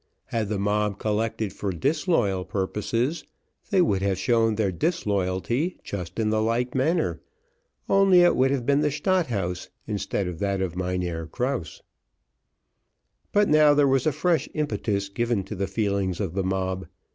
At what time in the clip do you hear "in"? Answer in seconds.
6.17-6.31